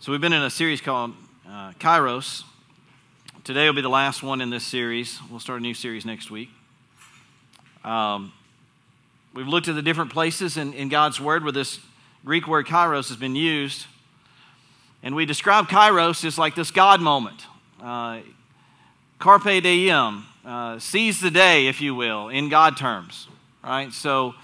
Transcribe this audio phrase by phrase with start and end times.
[0.00, 1.12] So, we've been in a series called
[1.44, 2.44] uh, Kairos.
[3.42, 5.18] Today will be the last one in this series.
[5.28, 6.50] We'll start a new series next week.
[7.82, 8.32] Um,
[9.34, 11.80] we've looked at the different places in, in God's Word where this
[12.24, 13.86] Greek word Kairos has been used.
[15.02, 17.46] And we describe Kairos as like this God moment.
[17.82, 18.20] Uh,
[19.18, 23.26] carpe diem, uh, seize the day, if you will, in God terms.
[23.64, 23.92] Right?
[23.92, 24.36] So,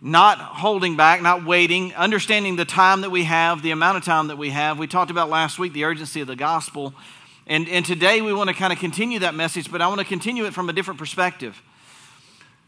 [0.00, 4.28] not holding back, not waiting, understanding the time that we have, the amount of time
[4.28, 4.78] that we have.
[4.78, 6.94] We talked about last week the urgency of the gospel.
[7.46, 10.06] And, and today we want to kind of continue that message, but I want to
[10.06, 11.60] continue it from a different perspective.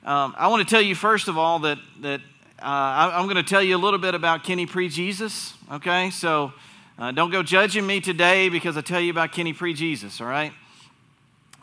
[0.04, 2.20] Um, I want to tell you, first of all, that, that
[2.60, 6.10] uh, I, am going to tell you a little bit about Kenny Pre Jesus, okay?
[6.10, 6.52] So
[6.98, 10.26] uh, don't go judging me today because I tell you about Kenny Pre Jesus, all
[10.26, 10.52] right?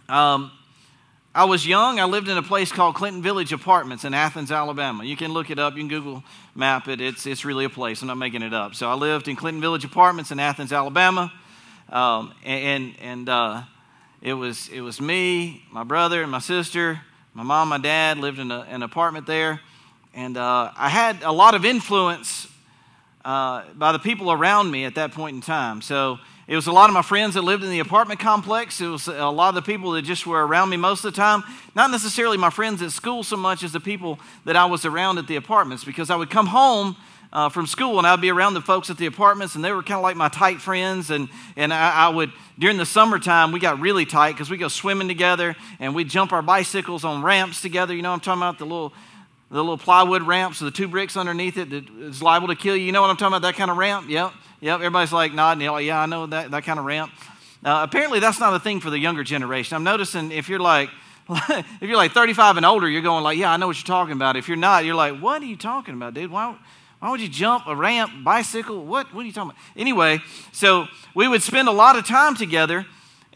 [0.07, 0.51] Um,
[1.37, 1.99] I was young.
[1.99, 5.03] I lived in a place called Clinton Village Apartments in Athens, Alabama.
[5.03, 5.75] You can look it up.
[5.75, 6.23] You can Google
[6.55, 6.99] map it.
[6.99, 8.01] It's, it's really a place.
[8.01, 8.73] I'm not making it up.
[8.73, 11.31] So I lived in Clinton Village Apartments in Athens, Alabama.
[11.89, 13.61] Um, and and uh,
[14.19, 17.01] it, was, it was me, my brother, and my sister.
[17.35, 19.61] My mom, my dad lived in a, an apartment there.
[20.15, 22.47] And uh, I had a lot of influence
[23.23, 25.83] uh, by the people around me at that point in time.
[25.83, 26.17] So
[26.47, 28.79] it was a lot of my friends that lived in the apartment complex.
[28.79, 31.17] It was a lot of the people that just were around me most of the
[31.17, 31.43] time.
[31.75, 35.17] Not necessarily my friends at school so much as the people that I was around
[35.17, 36.95] at the apartments because I would come home
[37.33, 39.83] uh, from school and I'd be around the folks at the apartments and they were
[39.83, 41.09] kind of like my tight friends.
[41.09, 44.69] And, and I, I would, during the summertime, we got really tight because we go
[44.69, 47.93] swimming together and we'd jump our bicycles on ramps together.
[47.93, 48.57] You know I'm talking about?
[48.57, 48.93] The little
[49.49, 52.75] the little plywood ramps with the two bricks underneath it that is liable to kill
[52.75, 52.83] you.
[52.83, 53.43] You know what I'm talking about?
[53.43, 54.09] That kind of ramp?
[54.09, 54.33] Yep.
[54.59, 55.67] Yep, everybody's like nodding.
[55.67, 57.11] Like, yeah, I know that, that kind of ramp.
[57.63, 59.75] Uh, apparently, that's not a thing for the younger generation.
[59.75, 60.89] I'm noticing if you're like,
[61.29, 64.13] if you're like 35 and older, you're going like, yeah, I know what you're talking
[64.13, 64.35] about.
[64.35, 66.31] If you're not, you're like, what are you talking about, dude?
[66.31, 66.55] Why,
[66.99, 68.83] why would you jump a ramp, bicycle?
[68.83, 69.61] What, what are you talking about?
[69.75, 70.19] Anyway,
[70.51, 72.85] so we would spend a lot of time together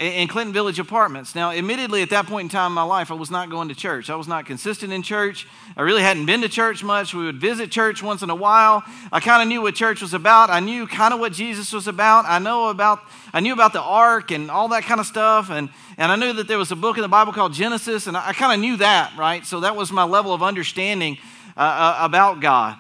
[0.02, 1.36] in Clinton Village Apartments.
[1.36, 3.76] Now, admittedly, at that point in time in my life, I was not going to
[3.76, 4.10] church.
[4.10, 5.48] I was not consistent in church.
[5.78, 7.14] I really hadn't been to church much.
[7.14, 8.84] We would visit church once in a while.
[9.12, 10.50] I kind of knew what church was about.
[10.50, 12.26] I knew kind of what Jesus was about.
[12.26, 13.00] I know about
[13.34, 16.34] I knew about the ark and all that kind of stuff, and and I knew
[16.34, 18.60] that there was a book in the Bible called Genesis, and I, I kind of
[18.60, 19.46] knew that, right?
[19.46, 21.20] So that was my level of understanding
[21.56, 22.76] uh, uh, about God.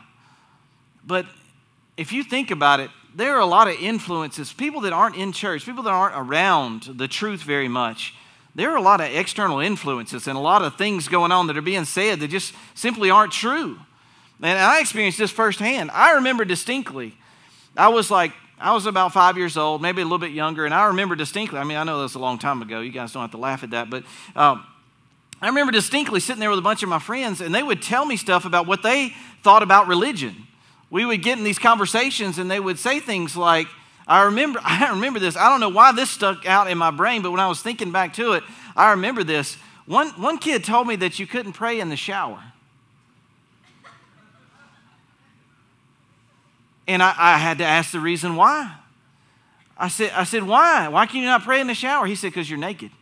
[1.05, 1.27] But
[1.97, 5.31] if you think about it, there are a lot of influences, people that aren't in
[5.31, 8.13] church, people that aren't around the truth very much.
[8.55, 11.57] There are a lot of external influences and a lot of things going on that
[11.57, 13.77] are being said that just simply aren't true.
[14.41, 15.91] And I experienced this firsthand.
[15.91, 17.15] I remember distinctly,
[17.77, 20.73] I was like, I was about five years old, maybe a little bit younger, and
[20.73, 22.81] I remember distinctly, I mean, I know that was a long time ago.
[22.81, 24.03] You guys don't have to laugh at that, but
[24.35, 24.63] um,
[25.41, 28.05] I remember distinctly sitting there with a bunch of my friends, and they would tell
[28.05, 30.47] me stuff about what they thought about religion
[30.91, 33.67] we would get in these conversations and they would say things like,
[34.05, 35.35] I remember, I remember this.
[35.35, 37.91] I don't know why this stuck out in my brain, but when I was thinking
[37.91, 38.43] back to it,
[38.75, 39.57] I remember this.
[39.87, 42.43] One, one kid told me that you couldn't pray in the shower.
[46.87, 48.75] And I, I had to ask the reason why.
[49.77, 50.89] I said, I said, why?
[50.89, 52.05] Why can you not pray in the shower?
[52.05, 52.91] He said, because you're naked.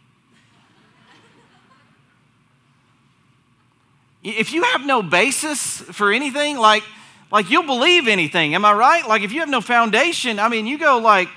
[4.21, 6.83] If you have no basis for anything, like
[7.31, 8.55] like you'll believe anything.
[8.55, 9.07] Am I right?
[9.07, 11.29] Like if you have no foundation, I mean, you go like,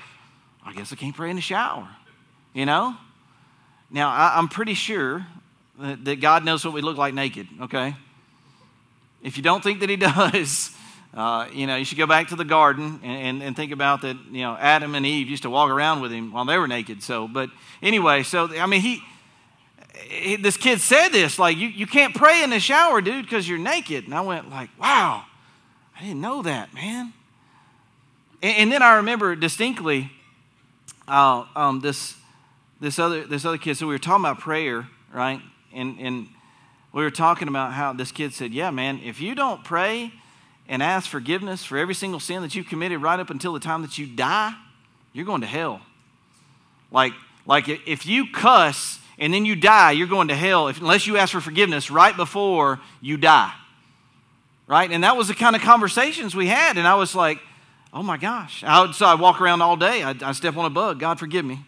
[0.65, 1.87] I guess I can't pray in the shower,
[2.53, 2.95] you know?
[3.91, 5.25] Now, I, am pretty sure
[5.79, 7.95] that, that, God knows what we look like naked, okay?
[9.21, 10.71] If you don't think that He does,
[11.13, 14.01] uh, you know, you should go back to the garden and, and, and, think about
[14.01, 16.67] that, you know, Adam and Eve used to walk around with Him while they were
[16.67, 17.03] naked.
[17.03, 17.49] So, but
[17.83, 19.03] anyway, so, I mean, He,
[20.09, 23.47] he this kid said this, like, you, you can't pray in the shower, dude, because
[23.47, 24.05] you're naked.
[24.05, 25.25] And I went like, wow.
[26.03, 27.13] I didn't know that, man.
[28.41, 30.11] And, and then I remember distinctly
[31.07, 32.17] uh, um, this,
[32.81, 33.77] this, other, this other kid.
[33.77, 35.39] So we were talking about prayer, right?
[35.73, 36.27] And, and
[36.91, 40.11] we were talking about how this kid said, Yeah, man, if you don't pray
[40.67, 43.81] and ask forgiveness for every single sin that you've committed right up until the time
[43.83, 44.53] that you die,
[45.13, 45.79] you're going to hell.
[46.91, 47.13] Like,
[47.45, 51.15] like if you cuss and then you die, you're going to hell if, unless you
[51.15, 53.53] ask for forgiveness right before you die
[54.73, 54.91] right?
[54.91, 56.79] And that was the kind of conversations we had.
[56.79, 57.39] And I was like,
[57.93, 58.63] oh my gosh.
[58.63, 60.01] I would, so I walk around all day.
[60.01, 60.99] I, I step on a bug.
[60.99, 61.63] God, forgive me.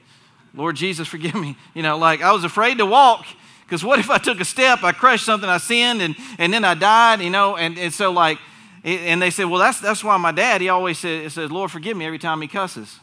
[0.56, 1.56] Lord Jesus, forgive me.
[1.76, 3.28] You know, like I was afraid to walk
[3.64, 6.66] because what if I took a step, I crushed something, I sinned, and, and then
[6.66, 7.58] I died, you know?
[7.58, 8.40] And, and so, like,
[8.84, 11.96] and they said, well, that's, that's why my dad, he always said, says, Lord, forgive
[11.96, 13.00] me every time he cusses.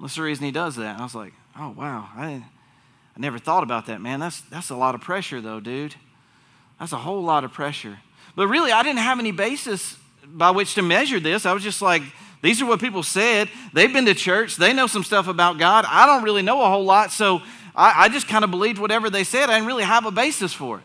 [0.00, 0.92] That's the reason he does that.
[0.92, 2.08] And I was like, oh, wow.
[2.16, 4.20] I, I never thought about that, man.
[4.20, 5.96] That's, that's a lot of pressure, though, dude.
[6.78, 7.98] That's a whole lot of pressure.
[8.36, 11.46] But really, I didn't have any basis by which to measure this.
[11.46, 12.02] I was just like,
[12.42, 13.48] These are what people said.
[13.72, 15.84] They've been to church, they know some stuff about God.
[15.88, 17.42] I don't really know a whole lot, so
[17.74, 19.50] I, I just kind of believed whatever they said.
[19.50, 20.84] I didn't really have a basis for it.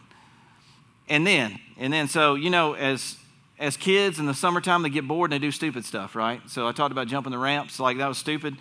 [1.07, 3.17] And then, and then, so, you know, as
[3.61, 6.41] as kids in the summertime, they get bored and they do stupid stuff, right?
[6.49, 8.57] So I talked about jumping the ramps, like that was stupid.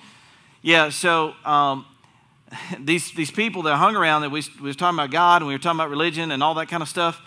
[0.61, 1.87] Yeah, so um,
[2.79, 5.55] these, these people that hung around that we, we was talking about God and we
[5.55, 7.23] were talking about religion and all that kind of stuff,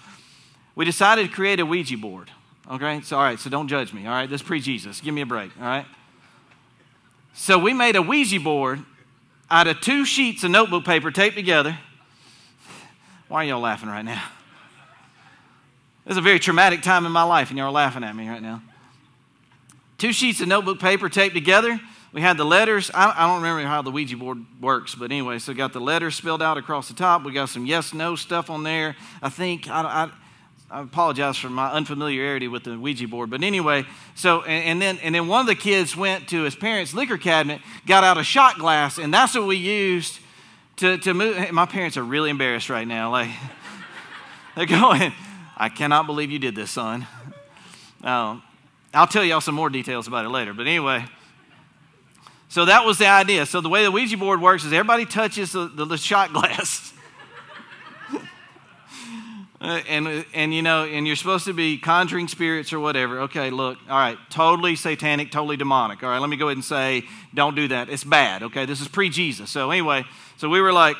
[0.75, 2.31] we decided to create a Ouija board.
[2.69, 4.05] Okay, so all right, so don't judge me.
[4.07, 5.01] All right, this pre Jesus.
[5.01, 5.51] Give me a break.
[5.59, 5.85] All right.
[7.33, 8.79] So we made a Ouija board
[9.49, 11.77] out of two sheets of notebook paper taped together.
[13.27, 14.23] Why are y'all laughing right now?
[16.05, 18.29] This is a very traumatic time in my life, and y'all are laughing at me
[18.29, 18.61] right now.
[19.97, 21.79] Two sheets of notebook paper taped together.
[22.11, 22.91] We had the letters.
[22.93, 26.15] I, I don't remember how the Ouija board works, but anyway, so got the letters
[26.15, 27.23] spelled out across the top.
[27.23, 28.95] We got some yes, no stuff on there.
[29.21, 30.11] I think I, I
[30.73, 33.29] I apologize for my unfamiliarity with the Ouija board.
[33.29, 33.85] But anyway,
[34.15, 37.19] so, and, and, then, and then one of the kids went to his parents' liquor
[37.19, 40.19] cabinet, got out a shot glass, and that's what we used
[40.77, 41.51] to, to move.
[41.51, 43.11] My parents are really embarrassed right now.
[43.11, 43.29] Like,
[44.55, 45.13] they're going,
[45.55, 47.05] I cannot believe you did this, son.
[48.03, 48.41] Um,
[48.95, 50.55] I'll tell y'all some more details about it later.
[50.55, 51.05] But anyway,
[52.49, 53.45] so that was the idea.
[53.45, 56.89] So the way the Ouija board works is everybody touches the, the, the shot glass.
[59.63, 63.21] Uh, and, and you know, and you're supposed to be conjuring spirits or whatever.
[63.21, 66.03] Okay, look, all right, totally satanic, totally demonic.
[66.03, 67.87] All right, let me go ahead and say, don't do that.
[67.87, 68.43] It's bad.
[68.43, 69.49] Okay, this is pre Jesus.
[69.49, 70.03] So anyway,
[70.35, 70.97] so we were like,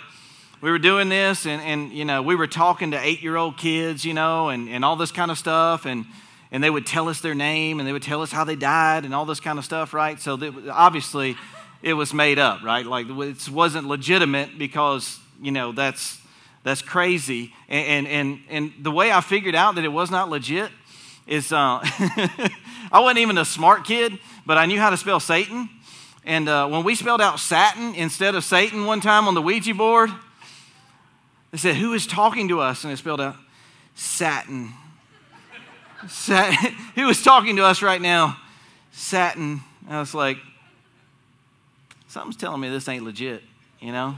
[0.62, 3.58] we were doing this, and, and you know, we were talking to eight year old
[3.58, 6.06] kids, you know, and, and all this kind of stuff, and
[6.50, 9.04] and they would tell us their name, and they would tell us how they died,
[9.04, 10.22] and all this kind of stuff, right?
[10.22, 11.36] So that, obviously,
[11.82, 12.86] it was made up, right?
[12.86, 16.23] Like it wasn't legitimate because you know that's
[16.64, 17.54] that's crazy.
[17.68, 20.72] And, and, and, the way I figured out that it was not legit
[21.28, 21.80] is uh,
[22.92, 25.70] I wasn't even a smart kid, but I knew how to spell Satan.
[26.26, 29.74] And uh, when we spelled out Satin instead of Satan one time on the Ouija
[29.74, 30.10] board,
[31.52, 32.84] they said, Who is talking to us?
[32.84, 33.36] And it spelled out
[33.94, 34.72] Satin.
[36.08, 36.74] Satin.
[36.96, 38.38] Who is talking to us right now?
[38.92, 39.62] Satin.
[39.90, 40.38] I was like,
[42.08, 43.44] Something's telling me this ain't legit,
[43.82, 44.16] you know?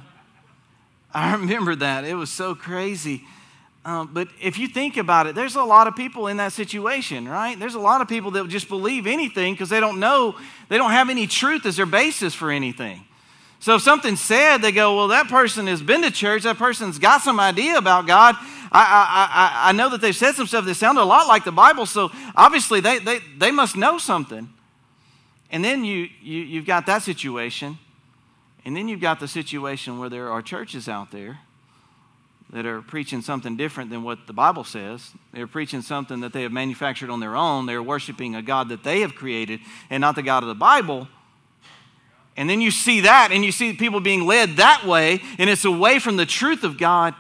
[1.18, 2.04] I remember that.
[2.04, 3.24] It was so crazy.
[3.86, 7.26] Um, but if you think about it, there's a lot of people in that situation,
[7.26, 7.58] right?
[7.58, 10.36] There's a lot of people that just believe anything because they don't know,
[10.68, 13.06] they don't have any truth as their basis for anything.
[13.60, 17.00] So if something's said, they go, well, that person has been to church, that person's
[17.00, 18.36] got some idea about God.
[18.72, 21.46] I, I, I, I know that they've said some stuff that sounded a lot like
[21.46, 24.50] the Bible, so obviously they, they, they must know something.
[25.50, 27.78] And then you, you, you've got that situation.
[28.66, 31.40] And then you've got the situation where there are churches out there
[32.52, 35.12] that are preaching something different than what the Bible says.
[35.34, 37.66] They're preaching something that they have manufactured on their own.
[37.66, 39.60] They're worshiping a God that they have created
[39.90, 41.08] and not the God of the Bible.
[42.38, 45.64] And then you see that, and you see people being led that way, and it's
[45.64, 47.14] away from the truth of God.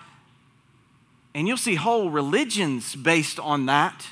[1.33, 4.07] And you'll see whole religions based on that.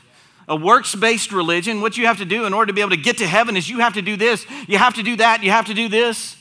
[0.47, 2.97] A works based religion, what you have to do in order to be able to
[2.97, 5.51] get to heaven is you have to do this, you have to do that, you
[5.51, 6.35] have to do this.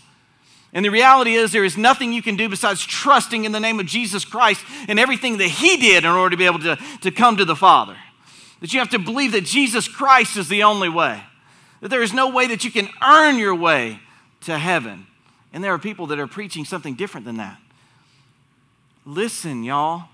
[0.73, 3.79] And the reality is, there is nothing you can do besides trusting in the name
[3.79, 7.11] of Jesus Christ and everything that He did in order to be able to, to
[7.11, 7.97] come to the Father.
[8.61, 11.23] That you have to believe that Jesus Christ is the only way,
[11.81, 14.01] that there is no way that you can earn your way
[14.43, 15.07] to heaven.
[15.53, 17.59] And there are people that are preaching something different than that.
[19.05, 20.05] Listen, y'all,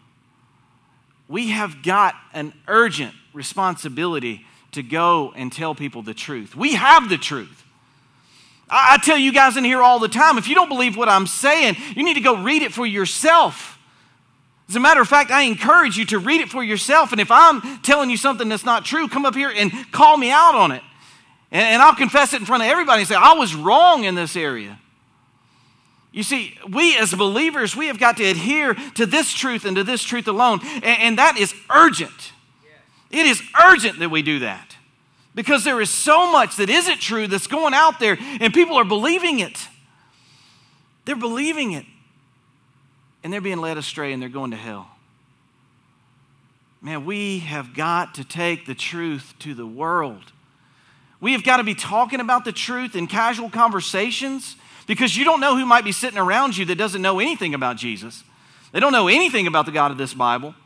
[1.28, 6.56] we have got an urgent responsibility to go and tell people the truth.
[6.56, 7.64] We have the truth.
[8.70, 11.26] I, tell you guys in here all the time if you don't believe what I'm
[11.26, 13.78] saying, you need to go read it for yourself.
[14.68, 17.12] As a matter of fact, I encourage you to read it for yourself.
[17.12, 20.30] And if I'm telling you something that's not true, come up here and call me
[20.30, 20.82] out on it.
[21.50, 24.14] And, and I'll confess it in front of everybody and say, I was wrong in
[24.14, 24.78] this area.
[26.12, 29.84] You see, we as believers, we have got to adhere to this truth and to
[29.84, 30.60] this truth alone.
[30.62, 32.32] And, and that is urgent.
[33.10, 34.77] It is urgent that we do that
[35.38, 38.84] because there is so much that isn't true that's going out there and people are
[38.84, 39.68] believing it.
[41.04, 41.86] They're believing it.
[43.22, 44.90] And they're being led astray and they're going to hell.
[46.82, 50.32] Man, we have got to take the truth to the world.
[51.20, 54.56] We have got to be talking about the truth in casual conversations
[54.88, 57.76] because you don't know who might be sitting around you that doesn't know anything about
[57.76, 58.24] Jesus.
[58.72, 60.56] They don't know anything about the God of this Bible.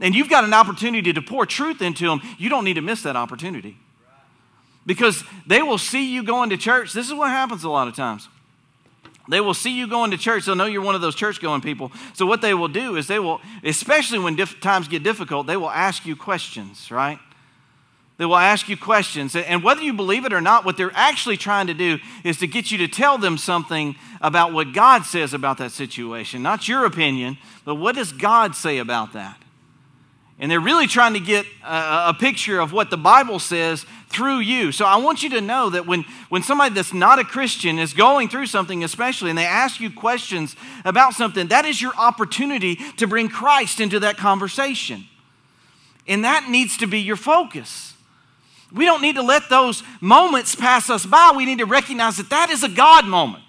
[0.00, 2.22] And you've got an opportunity to pour truth into them.
[2.38, 3.76] You don't need to miss that opportunity
[4.86, 6.92] because they will see you going to church.
[6.92, 8.28] This is what happens a lot of times.
[9.28, 10.46] They will see you going to church.
[10.46, 11.90] They'll know you're one of those church going people.
[12.14, 15.56] So, what they will do is they will, especially when diff- times get difficult, they
[15.56, 17.18] will ask you questions, right?
[18.18, 19.36] They will ask you questions.
[19.36, 22.46] And whether you believe it or not, what they're actually trying to do is to
[22.46, 26.42] get you to tell them something about what God says about that situation.
[26.42, 29.36] Not your opinion, but what does God say about that?
[30.38, 34.40] And they're really trying to get a, a, picture of what the Bible says through
[34.40, 34.70] you.
[34.70, 37.94] So I want you to know that when, when somebody that's not a Christian is
[37.94, 42.76] going through something, especially, and they ask you questions about something, that is your opportunity
[42.98, 45.06] to bring Christ into that conversation.
[46.06, 47.94] And that needs to be your focus.
[48.72, 51.32] We don't need to let those moments pass us by.
[51.34, 53.44] We need to recognize that that is a God moment.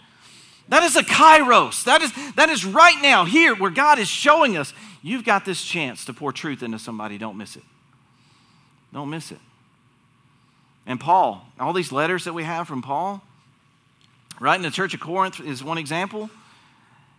[0.70, 1.84] That is a kairos.
[1.84, 4.74] That is, that is right now, here, where God is showing us
[5.08, 7.18] you've got this chance to pour truth into somebody.
[7.18, 7.64] Don't miss it.
[8.94, 9.40] Don't miss it.
[10.86, 13.22] And Paul, all these letters that we have from Paul,
[14.40, 16.30] right in the church of Corinth is one example.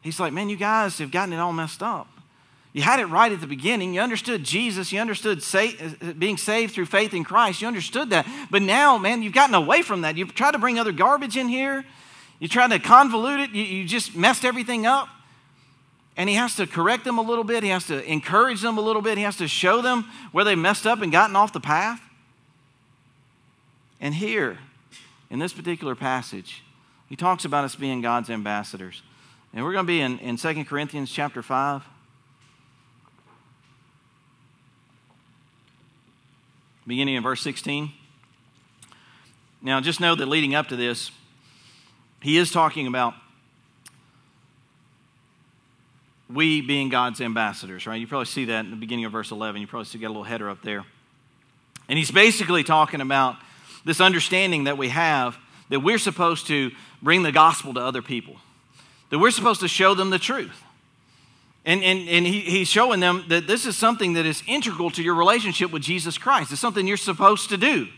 [0.00, 2.09] He's like, man, you guys have gotten it all messed up.
[2.73, 3.95] You had it right at the beginning.
[3.95, 4.92] You understood Jesus.
[4.92, 5.42] You understood
[6.18, 7.61] being saved through faith in Christ.
[7.61, 8.26] You understood that.
[8.50, 10.16] But now, man, you've gotten away from that.
[10.16, 11.85] You've tried to bring other garbage in here.
[12.38, 13.50] You tried to convolute it.
[13.50, 15.09] You, you just messed everything up.
[16.18, 17.62] And he has to correct them a little bit.
[17.62, 19.16] He has to encourage them a little bit.
[19.16, 22.00] He has to show them where they messed up and gotten off the path.
[24.00, 24.58] And here,
[25.30, 26.64] in this particular passage,
[27.08, 29.02] he talks about us being God's ambassadors.
[29.54, 31.84] And we're going to be in, in 2 Corinthians chapter 5.
[36.88, 37.92] beginning in verse 16.
[39.60, 41.10] Now, just know that leading up to this,
[42.22, 43.12] he is talking about
[46.30, 48.00] we being God's ambassadors, right?
[48.00, 49.61] You probably see that in the beginning of verse 11.
[49.61, 50.85] You probably see got a little header up there.
[51.88, 53.37] And he's basically talking about
[53.85, 55.38] this understanding that we have
[55.70, 56.70] that we're supposed to
[57.02, 58.37] bring the gospel to other people,
[59.11, 60.62] that we're supposed to show them the truth.
[61.64, 65.02] And, and, and he, he's showing them that this is something that is integral to
[65.02, 66.50] your relationship with Jesus Christ.
[66.50, 67.88] It's something you're supposed to do.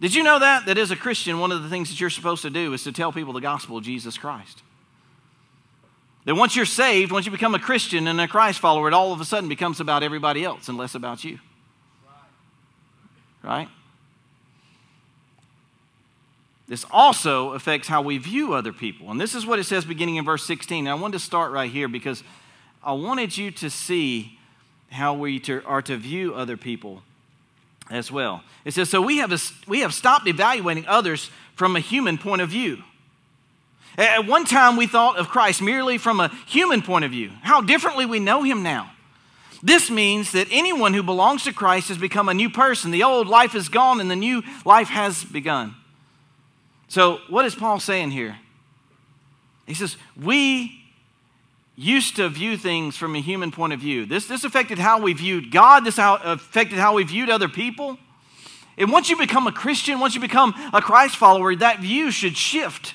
[0.00, 0.66] Did you know that?
[0.66, 2.92] That as a Christian, one of the things that you're supposed to do is to
[2.92, 4.62] tell people the gospel of Jesus Christ.
[6.26, 9.12] That once you're saved, once you become a Christian and a Christ follower, it all
[9.12, 11.38] of a sudden becomes about everybody else and less about you.
[13.42, 13.68] Right?
[16.66, 19.12] This also affects how we view other people.
[19.12, 20.88] And this is what it says beginning in verse 16.
[20.88, 22.24] And I wanted to start right here because
[22.82, 24.36] I wanted you to see
[24.90, 27.02] how we to, are to view other people
[27.88, 28.42] as well.
[28.64, 32.42] It says, So we have, a, we have stopped evaluating others from a human point
[32.42, 32.82] of view.
[33.98, 37.60] At one time, we thought of Christ merely from a human point of view, how
[37.60, 38.92] differently we know him now.
[39.62, 42.90] This means that anyone who belongs to Christ has become a new person.
[42.90, 45.74] The old life is gone and the new life has begun.
[46.88, 48.36] So, what is Paul saying here?
[49.66, 50.84] He says, We
[51.74, 54.06] used to view things from a human point of view.
[54.06, 57.98] This, this affected how we viewed God, this how, affected how we viewed other people.
[58.78, 62.36] And once you become a Christian, once you become a Christ follower, that view should
[62.36, 62.94] shift.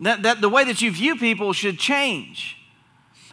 [0.00, 2.56] That, that the way that you view people should change.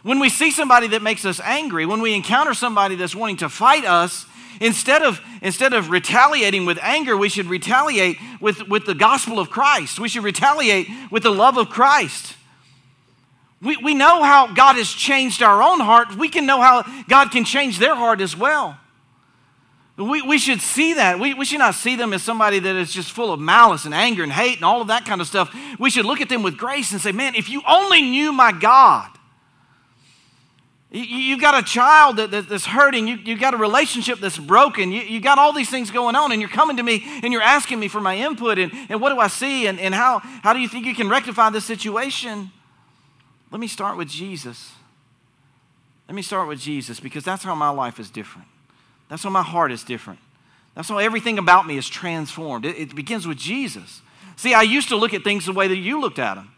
[0.02, 3.48] When we see somebody that makes us angry, when we encounter somebody that's wanting to
[3.48, 4.26] fight us,
[4.60, 9.50] instead of, instead of retaliating with anger, we should retaliate with, with the gospel of
[9.50, 9.98] Christ.
[9.98, 12.36] We should retaliate with the love of Christ.
[13.62, 16.16] We, we know how God has changed our own heart.
[16.16, 18.78] We can know how God can change their heart as well.
[19.96, 21.20] We, we should see that.
[21.20, 23.94] We, we should not see them as somebody that is just full of malice and
[23.94, 25.54] anger and hate and all of that kind of stuff.
[25.78, 28.50] We should look at them with grace and say, man, if you only knew my
[28.50, 29.08] God,
[30.90, 33.08] you, have got a child that, that's hurting.
[33.08, 34.92] You, have got a relationship that's broken.
[34.92, 37.42] You, you got all these things going on, and you're coming to me and you're
[37.42, 40.52] asking me for my input and, and what do I see and, and how, how
[40.52, 42.52] do you think you can rectify this situation?
[43.50, 44.72] Let me start with Jesus.
[46.08, 48.46] Let me start with Jesus because that's how my life is different.
[49.08, 50.18] That's how my heart is different.
[50.74, 52.64] That's how everything about me is transformed.
[52.64, 54.02] It, it, begins with Jesus.
[54.36, 56.50] See, I used to look at things the way that you looked at them.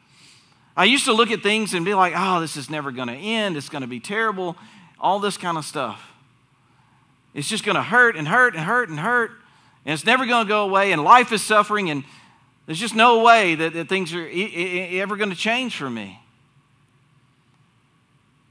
[0.77, 3.15] I used to look at things and be like, oh, this is never going to
[3.15, 3.57] end.
[3.57, 4.57] It's going to be terrible.
[4.99, 6.13] All this kind of stuff.
[7.35, 9.31] It's just going to hurt and hurt and hurt and hurt.
[9.85, 10.93] And it's never going to go away.
[10.93, 11.91] And life is suffering.
[11.91, 12.05] And
[12.65, 16.21] there's just no way that, that things are ever going to change for me.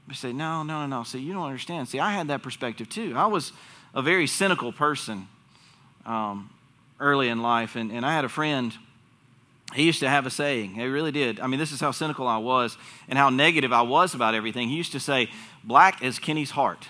[0.08, 1.02] We say, no, no, no, no.
[1.02, 1.88] See, you don't understand.
[1.88, 3.14] See, I had that perspective too.
[3.16, 3.52] I was
[3.96, 5.26] a very cynical person
[6.04, 6.50] um,
[7.00, 8.72] early in life, and, and I had a friend.
[9.74, 10.74] He used to have a saying.
[10.74, 11.40] He really did.
[11.40, 12.76] I mean, this is how cynical I was
[13.08, 14.68] and how negative I was about everything.
[14.68, 15.30] He used to say,
[15.64, 16.86] black as Kenny's heart.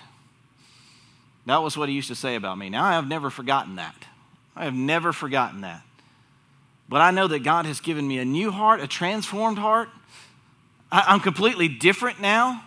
[1.45, 2.69] That was what he used to say about me.
[2.69, 3.95] Now, I have never forgotten that.
[4.53, 5.81] I have never forgotten that.
[6.89, 9.87] But I know that God has given me a new heart, a transformed heart.
[10.91, 12.66] I, I'm completely different now.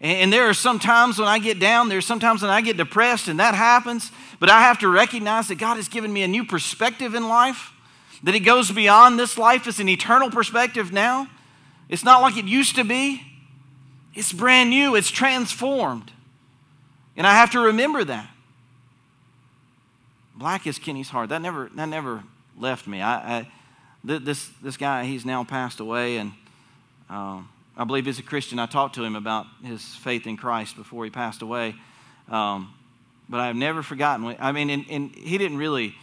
[0.00, 3.28] And there are some times when I get down, there's sometimes when I get depressed,
[3.28, 4.10] and that happens.
[4.38, 7.72] But I have to recognize that God has given me a new perspective in life,
[8.22, 9.66] that it goes beyond this life.
[9.66, 11.28] It's an eternal perspective now.
[11.90, 13.22] It's not like it used to be,
[14.14, 16.10] it's brand new, it's transformed.
[17.16, 18.30] And I have to remember that.
[20.34, 21.28] Black is Kenny's heart.
[21.28, 22.22] That never, that never
[22.58, 23.02] left me.
[23.02, 23.48] I, I
[24.02, 26.32] this, this guy, he's now passed away, and
[27.10, 28.58] um, I believe he's a Christian.
[28.58, 31.74] I talked to him about his faith in Christ before he passed away.
[32.28, 32.74] Um,
[33.26, 34.36] but I've never forgotten.
[34.38, 35.94] I mean, and, and, he didn't really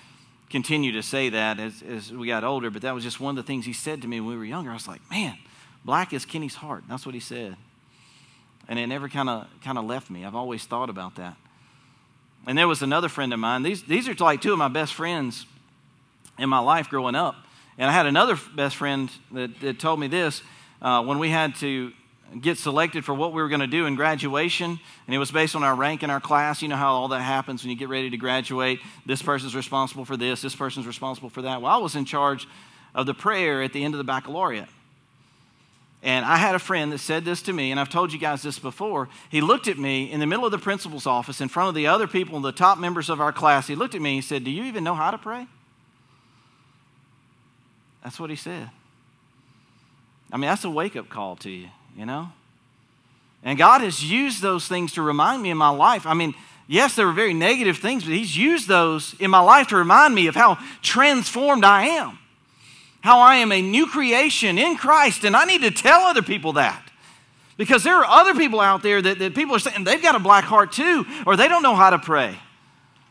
[0.49, 3.45] continue to say that as, as we got older, but that was just one of
[3.45, 4.71] the things he said to me when we were younger.
[4.71, 5.37] I was like, man,
[5.85, 6.83] black is Kenny's heart.
[6.89, 7.55] That's what he said.
[8.67, 10.25] And it never kind of kind of left me.
[10.25, 11.37] I've always thought about that.
[12.47, 13.61] And there was another friend of mine.
[13.61, 15.45] These, these are like two of my best friends
[16.39, 17.35] in my life growing up.
[17.77, 20.41] And I had another best friend that, that told me this
[20.81, 21.91] uh, when we had to
[22.41, 25.55] get selected for what we were going to do in graduation, and it was based
[25.55, 26.61] on our rank in our class.
[26.61, 28.79] You know how all that happens when you get ready to graduate.
[29.05, 31.61] This person's responsible for this, this person's responsible for that.
[31.61, 32.47] Well, I was in charge
[32.93, 34.67] of the prayer at the end of the baccalaureate.
[36.03, 38.43] And I had a friend that said this to me, and I've told you guys
[38.43, 39.09] this before.
[39.29, 41.87] He looked at me in the middle of the principal's office in front of the
[41.87, 43.67] other people, the top members of our class.
[43.67, 45.47] He looked at me and he said, Do you even know how to pray?
[48.03, 48.69] That's what he said.
[50.31, 52.29] I mean, that's a wake up call to you, you know?
[53.43, 56.05] And God has used those things to remind me in my life.
[56.05, 56.33] I mean,
[56.67, 60.13] yes, there were very negative things, but He's used those in my life to remind
[60.13, 62.19] me of how transformed I am,
[63.01, 65.23] how I am a new creation in Christ.
[65.23, 66.83] And I need to tell other people that.
[67.55, 70.19] Because there are other people out there that, that people are saying they've got a
[70.19, 72.37] black heart too, or they don't know how to pray.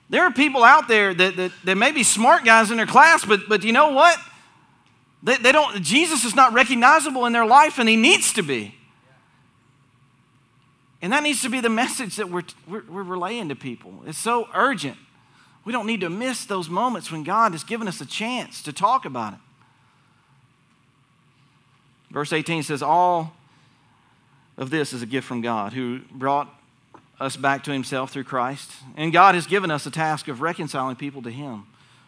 [0.08, 3.24] There are people out there that, that, that may be smart guys in their class,
[3.24, 4.16] but, but you know what?
[5.22, 8.74] They, they don't, Jesus is not recognizable in their life, and he needs to be.
[11.02, 14.02] And that needs to be the message that we're, we're, we're, relaying to people.
[14.06, 14.96] It's so urgent.
[15.64, 18.72] We don't need to miss those moments when God has given us a chance to
[18.72, 19.38] talk about it.
[22.10, 23.34] Verse 18 says, All
[24.56, 26.52] of this is a gift from God who brought
[27.20, 28.70] us back to himself through Christ.
[28.96, 31.66] And God has given us a task of reconciling people to him.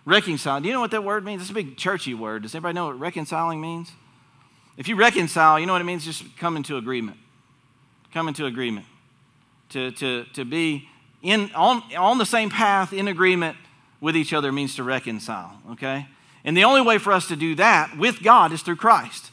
[0.08, 0.62] Reconcile.
[0.62, 1.42] Do you know what that word means?
[1.42, 2.42] It's a big churchy word.
[2.42, 3.92] Does everybody know what reconciling means?
[4.78, 6.02] If you reconcile, you know what it means?
[6.02, 7.18] Just come into agreement.
[8.14, 8.86] Come into agreement.
[9.70, 10.88] To, to, to be
[11.20, 13.58] in, on, on the same path, in agreement
[14.00, 16.06] with each other, means to reconcile, okay?
[16.42, 19.30] And the only way for us to do that with God is through Christ.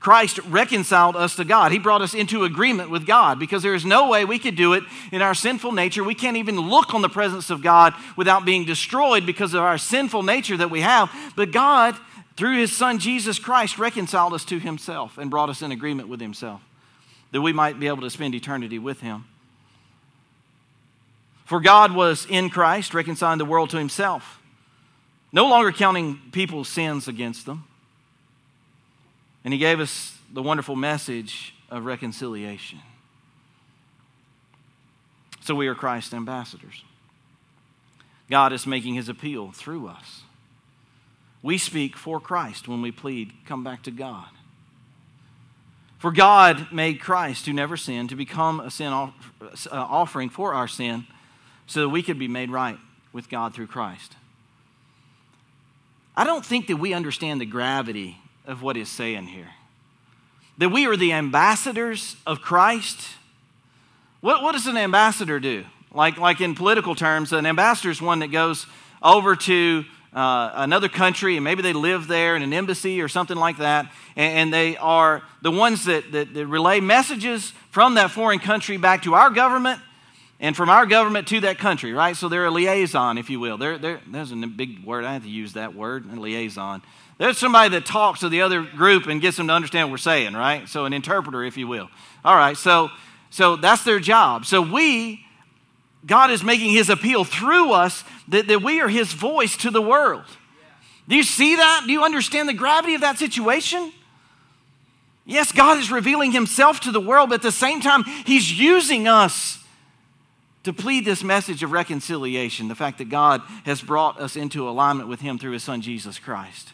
[0.00, 1.72] Christ reconciled us to God.
[1.72, 4.74] He brought us into agreement with God because there is no way we could do
[4.74, 6.04] it in our sinful nature.
[6.04, 9.76] We can't even look on the presence of God without being destroyed because of our
[9.76, 11.10] sinful nature that we have.
[11.34, 11.96] But God,
[12.36, 16.20] through His Son Jesus Christ, reconciled us to Himself and brought us in agreement with
[16.20, 16.62] Himself
[17.32, 19.24] that we might be able to spend eternity with Him.
[21.44, 24.40] For God was in Christ, reconciling the world to Himself,
[25.32, 27.67] no longer counting people's sins against them
[29.44, 32.80] and he gave us the wonderful message of reconciliation.
[35.40, 36.84] So we are Christ's ambassadors.
[38.28, 40.22] God is making his appeal through us.
[41.42, 44.28] We speak for Christ when we plead, come back to God.
[45.98, 49.10] For God made Christ, who never sinned, to become a sin uh,
[49.72, 51.06] offering for our sin
[51.66, 52.78] so that we could be made right
[53.12, 54.14] with God through Christ.
[56.16, 59.50] I don't think that we understand the gravity of what he's saying here.
[60.56, 63.08] That we are the ambassadors of Christ.
[64.20, 65.64] What, what does an ambassador do?
[65.92, 68.66] Like, like in political terms, an ambassador is one that goes
[69.02, 73.36] over to uh, another country and maybe they live there in an embassy or something
[73.36, 73.92] like that.
[74.16, 78.78] And, and they are the ones that, that, that relay messages from that foreign country
[78.78, 79.80] back to our government
[80.40, 82.16] and from our government to that country, right?
[82.16, 83.58] So they're a liaison, if you will.
[83.58, 85.04] They're, they're, there's a big word.
[85.04, 86.82] I have to use that word, a liaison.
[87.18, 89.98] There's somebody that talks to the other group and gets them to understand what we're
[89.98, 90.68] saying, right?
[90.68, 91.90] So an interpreter, if you will.
[92.24, 92.90] All right, so
[93.30, 94.46] so that's their job.
[94.46, 95.24] So we,
[96.06, 99.82] God is making his appeal through us that, that we are his voice to the
[99.82, 100.24] world.
[101.08, 101.84] Do you see that?
[101.86, 103.92] Do you understand the gravity of that situation?
[105.24, 109.06] Yes, God is revealing himself to the world, but at the same time, he's using
[109.06, 109.62] us
[110.64, 115.08] to plead this message of reconciliation, the fact that God has brought us into alignment
[115.08, 116.72] with him through his son Jesus Christ.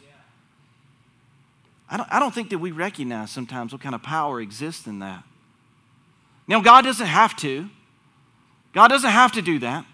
[1.94, 4.98] I don't, I don't think that we recognize sometimes what kind of power exists in
[4.98, 5.22] that.
[6.48, 7.70] Now, God doesn't have to.
[8.72, 9.86] God doesn't have to do that.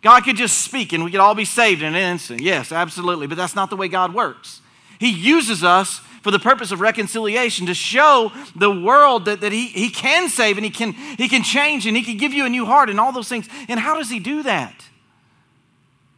[0.00, 2.40] God could just speak and we could all be saved in an instant.
[2.40, 3.26] Yes, absolutely.
[3.26, 4.62] But that's not the way God works.
[4.98, 9.66] He uses us for the purpose of reconciliation, to show the world that, that he,
[9.66, 12.48] he can save and he can, he can change and he can give you a
[12.48, 13.46] new heart and all those things.
[13.68, 14.86] And how does he do that?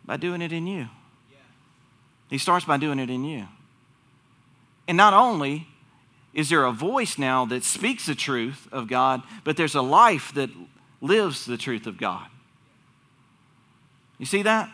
[0.04, 0.86] By doing it in you.
[2.30, 3.48] He starts by doing it in you.
[4.88, 5.66] And not only
[6.32, 10.32] is there a voice now that speaks the truth of God, but there's a life
[10.34, 10.50] that
[11.00, 12.26] lives the truth of God.
[14.18, 14.70] You see that?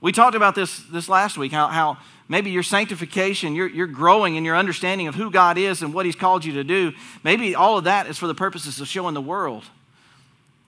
[0.00, 4.36] We talked about this this last week, how, how maybe your sanctification, you're, you're growing
[4.36, 6.92] in your understanding of who God is and what He's called you to do.
[7.24, 9.64] Maybe all of that is for the purposes of showing the world.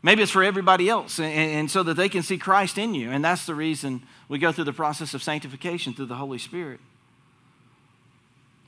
[0.03, 3.11] Maybe it's for everybody else, and, and so that they can see Christ in you.
[3.11, 6.81] And that's the reason we go through the process of sanctification through the Holy Spirit.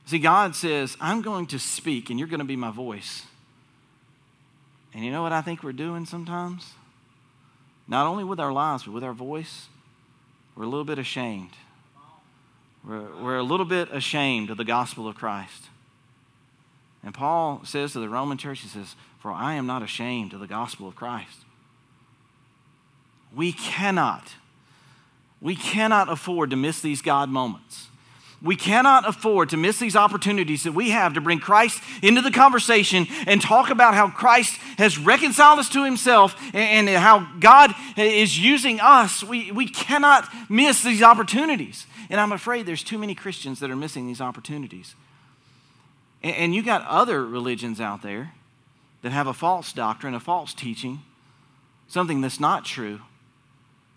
[0.05, 3.23] See, God says, I'm going to speak, and you're going to be my voice.
[4.93, 6.73] And you know what I think we're doing sometimes?
[7.87, 9.67] Not only with our lives, but with our voice,
[10.55, 11.51] we're a little bit ashamed.
[12.83, 15.65] We're, we're a little bit ashamed of the gospel of Christ.
[17.03, 20.39] And Paul says to the Roman church, he says, For I am not ashamed of
[20.39, 21.45] the gospel of Christ.
[23.35, 24.33] We cannot,
[25.39, 27.87] we cannot afford to miss these God moments.
[28.43, 32.31] We cannot afford to miss these opportunities that we have to bring Christ into the
[32.31, 38.39] conversation and talk about how Christ has reconciled us to himself and how God is
[38.39, 39.23] using us.
[39.23, 41.85] We, we cannot miss these opportunities.
[42.09, 44.95] And I'm afraid there's too many Christians that are missing these opportunities.
[46.23, 48.33] And, and you got other religions out there
[49.03, 51.01] that have a false doctrine, a false teaching,
[51.87, 53.01] something that's not true.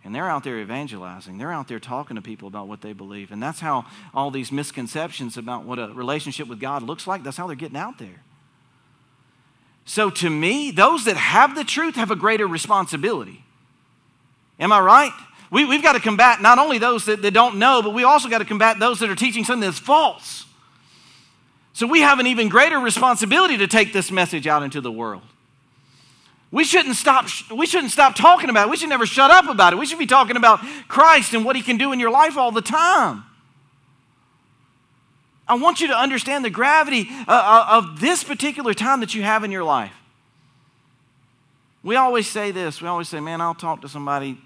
[0.05, 1.39] And they're out there evangelizing.
[1.39, 3.33] They're out there talking to people about what they believe.
[3.33, 7.39] And that's how all these misconceptions about what a relationship with God looks like, that's
[7.39, 8.23] how they're getting out there.
[9.87, 13.45] So to me, those that have the truth have a greater responsibility.
[14.61, 15.13] Am I right?
[15.51, 18.29] We, have got to combat not only those that, that don't know, but we also
[18.29, 20.45] got to combat those that are teaching something that's false.
[21.73, 25.23] So we have an even greater responsibility to take this message out into the world.
[26.51, 28.71] We shouldn't stop, we shouldn't stop talking about it.
[28.71, 29.77] We should never shut up about it.
[29.77, 32.53] We should be talking about Christ and what he can do in your life all
[32.53, 33.25] the time.
[35.47, 39.23] I want you to understand the gravity uh, uh, of this particular time that you
[39.23, 39.93] have in your life.
[41.83, 42.81] We always say this.
[42.81, 44.39] We always say, man, I'll talk to somebody,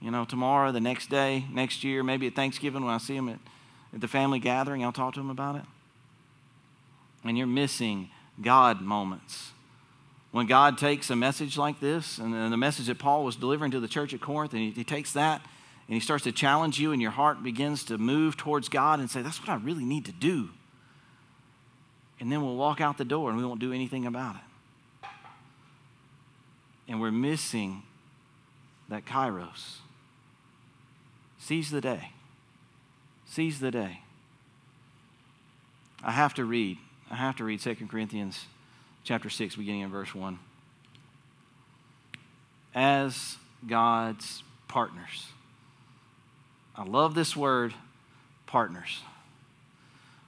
[0.00, 3.28] you know, tomorrow, the next day, next year, maybe at Thanksgiving when I see them
[3.28, 3.38] at,
[3.92, 5.62] at the family gathering, I'll talk to them about it.
[7.22, 8.08] And you're missing
[8.40, 9.50] God moments
[10.32, 13.80] when God takes a message like this, and the message that Paul was delivering to
[13.80, 15.42] the church at Corinth, and he, he, takes that
[15.88, 19.10] and he starts to challenge you, and your heart begins to move towards God and
[19.10, 20.50] say, That's what I really need to do.
[22.20, 25.08] And then we'll walk out the door and we won't do anything about it.
[26.86, 27.82] And we're missing
[28.88, 29.78] that kairos.
[31.38, 32.10] Seize the day.
[33.24, 34.02] Seize the day.
[36.02, 36.78] I have to read.
[37.10, 38.44] I have to read 2 Corinthians
[39.10, 40.38] chapter 6, beginning in verse 1.
[42.76, 45.26] As God's partners.
[46.76, 47.74] I love this word,
[48.46, 49.00] partners.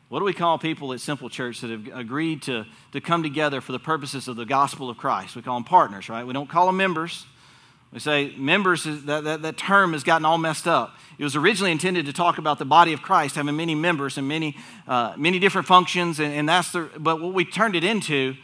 [0.08, 3.60] What do we call people at Simple Church that have agreed to, to come together
[3.60, 5.36] for the purposes of the gospel of Christ?
[5.36, 6.26] We call them partners, right?
[6.26, 7.24] We don't call them members.
[7.92, 10.96] We say members, that, that, that term has gotten all messed up.
[11.18, 14.26] It was originally intended to talk about the body of Christ having many members and
[14.26, 14.56] many,
[14.88, 18.34] uh, many different functions, and, and that's the, but what we turned it into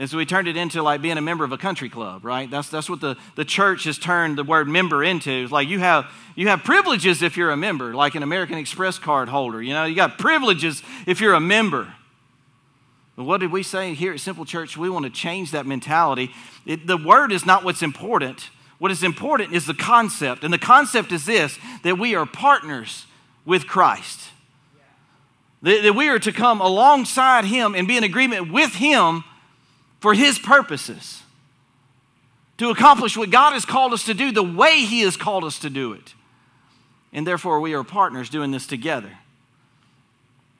[0.00, 2.50] and so we turned it into like being a member of a country club, right?
[2.50, 5.30] That's, that's what the, the church has turned the word member into.
[5.30, 8.98] It's like you have, you have privileges if you're a member, like an American Express
[8.98, 9.62] card holder.
[9.62, 11.92] You know, you got privileges if you're a member.
[13.14, 14.74] But what did we say here at Simple Church?
[14.74, 16.30] We want to change that mentality.
[16.64, 18.48] It, the word is not what's important.
[18.78, 20.44] What is important is the concept.
[20.44, 23.04] And the concept is this that we are partners
[23.44, 24.30] with Christ.
[25.60, 29.24] That, that we are to come alongside Him and be in agreement with Him
[30.00, 31.22] for His purposes,
[32.58, 35.58] to accomplish what God has called us to do the way He has called us
[35.60, 36.14] to do it.
[37.12, 39.10] And therefore, we are partners doing this together.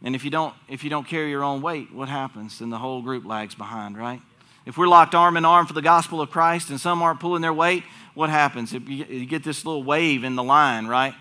[0.02, 2.58] And if you don't, if you don't carry your own weight, what happens?
[2.58, 4.20] Then the whole group lags behind, right?
[4.66, 7.42] If we're locked arm in arm for the gospel of Christ and some aren't pulling
[7.42, 8.72] their weight, what happens?
[8.72, 11.14] If you get this little wave in the line, right?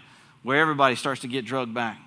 [0.43, 1.97] Where everybody starts to get drugged back.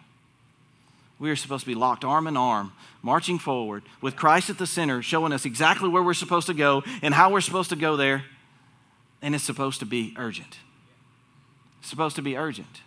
[1.22, 4.66] We are supposed to be locked arm in arm, marching forward with Christ at the
[4.66, 7.96] center, showing us exactly where we're supposed to go and how we're supposed to go
[7.96, 8.24] there.
[9.22, 10.58] And it's supposed to be urgent.
[11.78, 12.80] It's supposed to be urgent.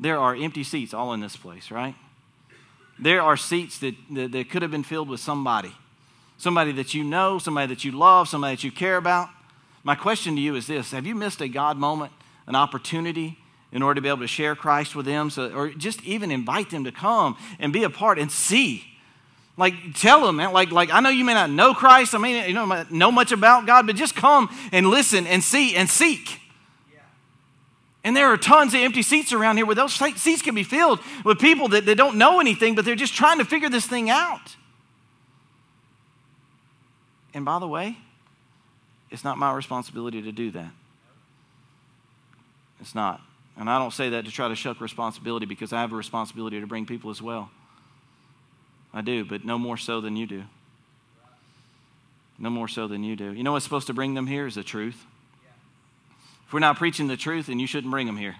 [0.00, 1.94] There are empty seats all in this place, right?
[2.98, 5.72] There are seats that, that, that could have been filled with somebody.
[6.36, 9.28] Somebody that you know, somebody that you love, somebody that you care about.
[9.84, 12.10] My question to you is this Have you missed a God moment,
[12.48, 13.38] an opportunity
[13.72, 16.70] in order to be able to share Christ with them, so, or just even invite
[16.70, 18.84] them to come and be a part and see
[19.60, 20.52] Like, tell them, man.
[20.54, 22.14] Like, like I know you may not know Christ.
[22.14, 25.76] I mean, you know, know much about God, but just come and listen and see
[25.76, 26.40] and seek.
[28.02, 31.00] And there are tons of empty seats around here where those seats can be filled
[31.26, 34.08] with people that, that don't know anything, but they're just trying to figure this thing
[34.08, 34.56] out.
[37.34, 37.98] And by the way,
[39.10, 40.70] it's not my responsibility to do that.
[42.80, 43.20] It's not.
[43.56, 46.60] And I don't say that to try to shuck responsibility because I have a responsibility
[46.60, 47.50] to bring people as well.
[48.92, 50.44] I do, but no more so than you do.
[52.38, 53.32] No more so than you do.
[53.32, 55.04] You know what's supposed to bring them here is the truth.
[56.46, 58.36] If we're not preaching the truth, then you shouldn't bring them here.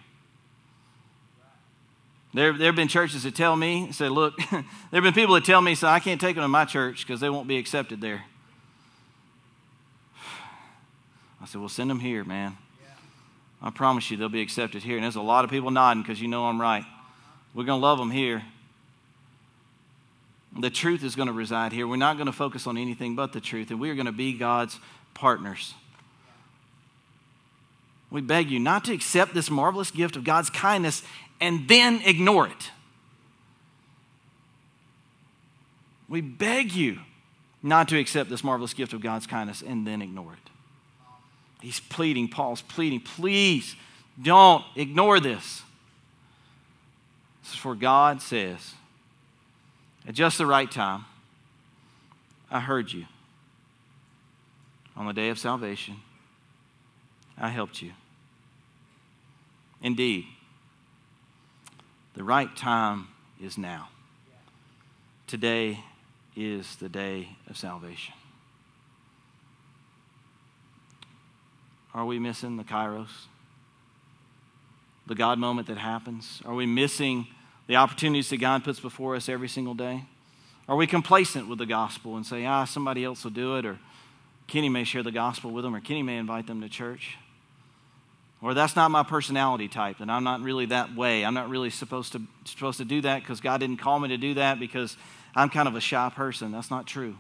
[2.33, 5.45] There, there have been churches that tell me, say, look, there have been people that
[5.45, 8.01] tell me, so I can't take them to my church because they won't be accepted
[8.01, 8.25] there.
[11.41, 12.57] I said, well, send them here, man.
[13.63, 14.97] I promise you they'll be accepted here.
[14.97, 16.85] And there's a lot of people nodding because you know I'm right.
[17.55, 18.43] We're going to love them here.
[20.59, 21.87] The truth is going to reside here.
[21.87, 24.13] We're not going to focus on anything but the truth, and we are going to
[24.13, 24.79] be God's
[25.15, 25.75] partners.
[28.11, 31.05] We beg you not to accept this marvelous gift of God's kindness
[31.41, 32.71] and then ignore it.
[36.09, 36.99] We beg you
[37.63, 40.50] not to accept this marvelous gift of God's kindness and then ignore it.
[41.61, 43.77] He's pleading, Paul's pleading, please
[44.21, 45.63] don't ignore this.
[47.43, 48.75] This is for God says,
[50.07, 51.05] at just the right time,
[52.51, 53.07] I heard you.
[54.97, 55.97] On the day of salvation,
[57.39, 57.93] I helped you.
[59.83, 60.27] Indeed,
[62.15, 63.09] the right time
[63.41, 63.89] is now.
[65.27, 65.81] Today
[66.37, 68.15] is the day of salvation.
[71.95, 73.09] Are we missing the kairos?
[75.07, 76.41] The God moment that happens?
[76.45, 77.27] Are we missing
[77.67, 80.05] the opportunities that God puts before us every single day?
[80.69, 83.79] Are we complacent with the gospel and say, ah, somebody else will do it, or
[84.47, 87.17] Kenny may share the gospel with them, or Kenny may invite them to church?
[88.43, 91.25] Or that's not my personality type, and I'm not really that way.
[91.25, 94.17] I'm not really supposed to, supposed to do that because God didn't call me to
[94.17, 94.97] do that because
[95.35, 96.53] I'm kind of a shy person.
[96.53, 97.17] That's not true.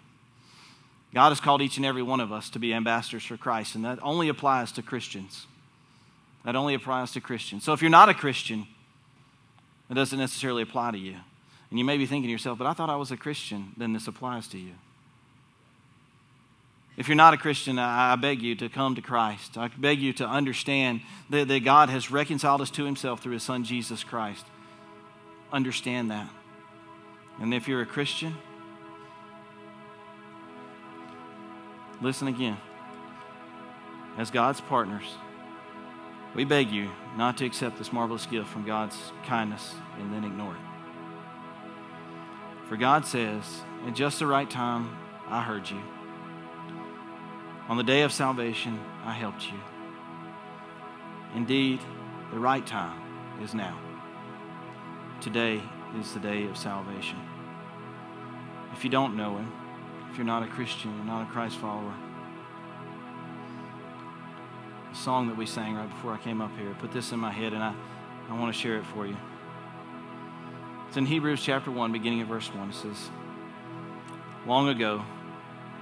[1.12, 3.85] God has called each and every one of us to be ambassadors for Christ, and
[3.85, 5.46] that only applies to Christians.
[6.44, 7.64] That only applies to Christians.
[7.64, 8.66] So if you're not a Christian,
[9.90, 11.16] it doesn't necessarily apply to you.
[11.70, 13.92] And you may be thinking to yourself, but I thought I was a Christian, then
[13.92, 14.73] this applies to you.
[16.96, 19.57] If you're not a Christian, I beg you to come to Christ.
[19.57, 23.42] I beg you to understand that, that God has reconciled us to Himself through His
[23.42, 24.44] Son, Jesus Christ.
[25.53, 26.29] Understand that.
[27.40, 28.37] And if you're a Christian,
[32.00, 32.56] listen again.
[34.16, 35.16] As God's partners,
[36.34, 40.54] we beg you not to accept this marvelous gift from God's kindness and then ignore
[40.54, 40.60] it.
[42.68, 44.96] For God says, at just the right time,
[45.28, 45.80] I heard you.
[47.68, 49.58] On the day of salvation, I helped you.
[51.34, 51.80] Indeed,
[52.32, 53.00] the right time
[53.42, 53.78] is now.
[55.20, 55.60] Today
[55.98, 57.18] is the day of salvation.
[58.72, 59.52] If you don't know Him,
[60.11, 61.94] if you're not a Christian, you're not a Christ follower,
[64.90, 67.31] the song that we sang right before I came up here, put this in my
[67.31, 67.75] head and I,
[68.29, 69.16] I want to share it for you.
[70.88, 72.70] It's in Hebrews chapter 1, beginning of verse 1.
[72.70, 73.11] It says,
[74.46, 75.05] Long ago,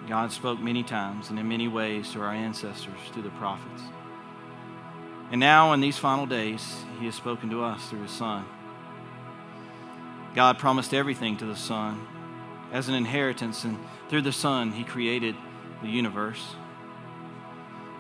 [0.06, 3.82] God spoke many times and in many ways to our ancestors through the prophets.
[5.30, 8.44] And now, in these final days, He has spoken to us through His Son.
[10.34, 12.06] God promised everything to the Son
[12.72, 13.78] as an inheritance, and
[14.08, 15.34] through the Son, He created
[15.82, 16.54] the universe.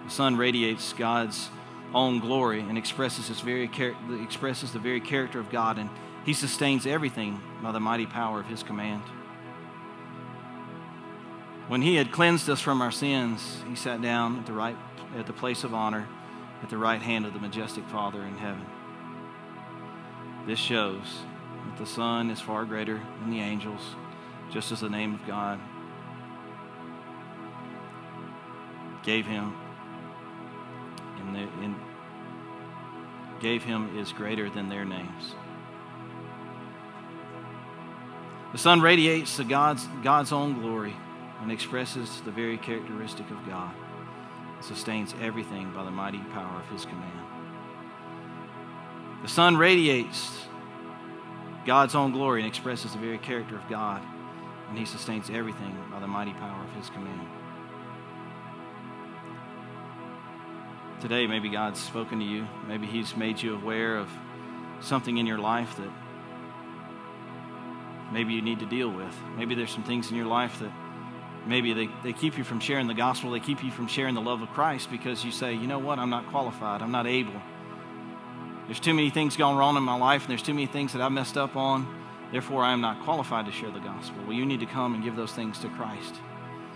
[0.04, 1.50] The Son radiates God's
[1.94, 5.90] own glory and expresses, his very char- expresses the very character of God, and
[6.24, 9.02] He sustains everything by the mighty power of His command.
[11.68, 14.76] When he had cleansed us from our sins, he sat down at the right
[15.14, 16.08] at the place of honor
[16.62, 18.64] at the right hand of the majestic Father in heaven.
[20.46, 21.20] This shows
[21.66, 23.82] that the Son is far greater than the angels,
[24.50, 25.60] just as the name of God
[29.02, 29.54] gave him
[31.34, 31.74] and,
[33.40, 35.34] gave him is greater than their names.
[38.52, 40.96] The Son radiates the God's, God's own glory
[41.42, 43.70] and expresses the very characteristic of God
[44.56, 47.26] and sustains everything by the mighty power of his command.
[49.22, 50.46] The Son radiates
[51.66, 54.02] God's own glory and expresses the very character of God,
[54.68, 57.28] and he sustains everything by the mighty power of his command.
[61.00, 62.46] Today, maybe God's spoken to you.
[62.66, 64.10] Maybe he's made you aware of
[64.80, 65.90] something in your life that
[68.12, 69.14] maybe you need to deal with.
[69.36, 70.72] Maybe there's some things in your life that
[71.46, 74.20] maybe they, they keep you from sharing the gospel, they keep you from sharing the
[74.20, 77.40] love of Christ because you say, you know what, I'm not qualified, I'm not able.
[78.66, 81.00] There's too many things going wrong in my life, and there's too many things that
[81.00, 81.86] I messed up on.
[82.32, 84.18] Therefore, I am not qualified to share the gospel.
[84.24, 86.14] Well, you need to come and give those things to Christ.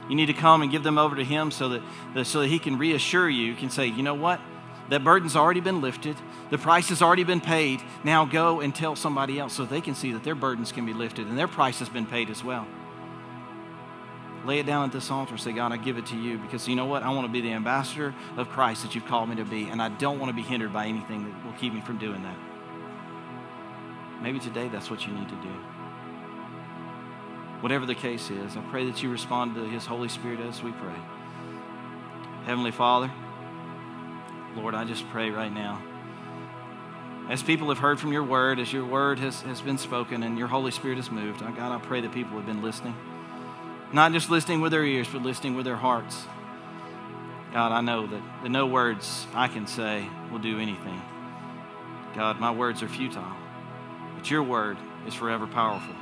[0.09, 2.59] You need to come and give them over to Him so that, so that He
[2.59, 3.45] can reassure you.
[3.45, 4.41] You can say, you know what?
[4.89, 6.17] That burden's already been lifted.
[6.51, 7.81] The price has already been paid.
[8.05, 10.93] Now go and tell somebody else so they can see that their burdens can be
[10.93, 12.67] lifted and their price has been paid as well.
[14.45, 16.75] Lay it down at this altar say, God, I give it to you because you
[16.75, 17.05] know what?
[17.05, 19.81] I want to be the ambassador of Christ that you've called me to be, and
[19.81, 22.37] I don't want to be hindered by anything that will keep me from doing that.
[24.23, 25.53] Maybe today that's what you need to do.
[27.61, 30.73] Whatever the case is, I pray that you respond to His Holy Spirit as we
[30.73, 30.95] pray.
[32.47, 33.11] Heavenly Father,
[34.57, 35.83] Lord, I just pray right now.
[37.29, 40.37] As people have heard from your word, as your word has, has been spoken and
[40.37, 42.97] your Holy Spirit has moved, oh God, I pray that people have been listening.
[43.93, 46.25] Not just listening with their ears, but listening with their hearts.
[47.53, 51.01] God, I know that the no words I can say will do anything.
[52.15, 53.25] God, my words are futile,
[54.23, 55.97] but your word is forever powerful.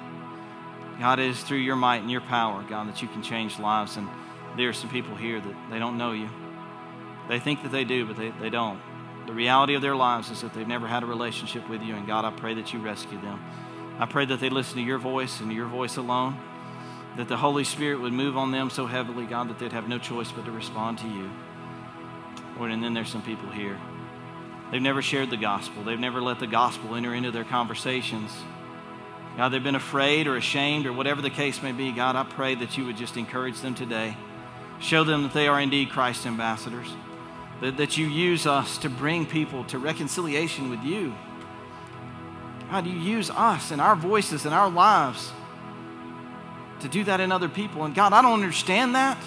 [0.99, 3.97] God, it is through your might and your power, God, that you can change lives.
[3.97, 4.07] And
[4.59, 6.29] there are some people here that they don't know you.
[7.31, 8.79] They think that they do, but they, they don't.
[9.27, 11.97] The reality of their lives is that they've never had a relationship with you.
[11.97, 13.43] And God, I pray that you rescue them.
[13.99, 16.39] I pray that they listen to your voice and your voice alone
[17.17, 19.99] that the Holy Spirit would move on them so heavily, God, that they'd have no
[19.99, 21.31] choice but to respond to you.
[22.59, 23.81] Lord, and then there's some people here.
[24.71, 28.31] They've never shared the gospel, they've never let the gospel enter into their conversations.
[29.37, 31.93] God, they've been afraid or ashamed or whatever the case may be.
[31.93, 34.17] God, I pray that you would just encourage them today.
[34.81, 36.89] Show them that they are indeed Christ's ambassadors,
[37.61, 41.15] that, that you use us to bring people to reconciliation with you.
[42.71, 45.31] God, you use us and our voices and our lives
[46.81, 47.85] to do that in other people.
[47.85, 49.19] And God, I don't understand that.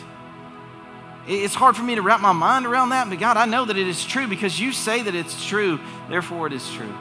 [1.25, 3.77] It's hard for me to wrap my mind around that, but God, I know that
[3.77, 6.93] it is true because you say that it's true, therefore it is true.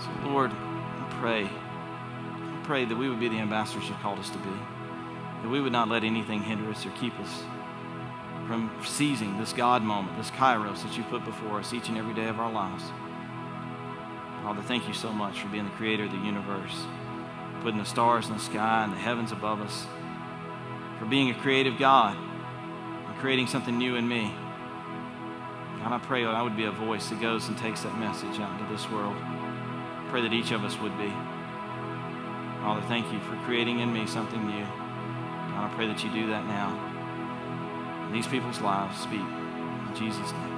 [0.00, 4.30] So, Lord, I pray, I pray that we would be the ambassadors you called us
[4.30, 4.50] to be,
[5.42, 7.42] that we would not let anything hinder us or keep us
[8.46, 12.14] from seizing this God moment, this kairos that you put before us each and every
[12.14, 12.84] day of our lives.
[14.42, 16.84] Father, thank you so much for being the creator of the universe
[17.62, 19.86] putting the stars in the sky and the heavens above us,
[20.98, 22.16] for being a creative God
[23.22, 24.34] creating something new in me.
[25.78, 28.40] God, I pray that I would be a voice that goes and takes that message
[28.40, 29.14] out into this world.
[30.08, 31.08] Pray that each of us would be.
[32.62, 34.64] Father, thank you for creating in me something new.
[34.64, 36.74] God, I pray that you do that now.
[38.08, 39.20] In these people's lives, speak.
[39.20, 40.51] In Jesus' name.